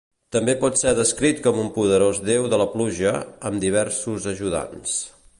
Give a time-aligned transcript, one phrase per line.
[0.35, 3.11] També pot ser descrit com un poderós déu de la pluja,
[3.51, 4.97] amb diversos ajudants.